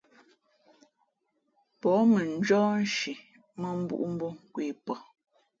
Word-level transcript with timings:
Pα̌h 1.79 2.03
mαnjɔ́h 2.13 2.69
nshi 2.83 3.13
mᾱmbūꞌ 3.61 4.03
mbō 4.13 4.27
nkwe 4.43 4.65
pαh. 4.85 5.01